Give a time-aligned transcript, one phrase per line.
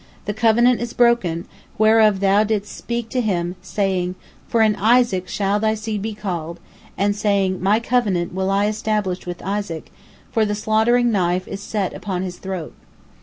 [0.25, 1.45] The covenant is broken,
[1.77, 4.15] whereof Thou didst speak to him, saying,
[4.47, 6.59] 'For in Isaac shall thy seed be called,'
[6.97, 9.91] and saying, 'My covenant will I establish with Isaac,'
[10.31, 12.73] for the slaughtering knife is set upon his throat."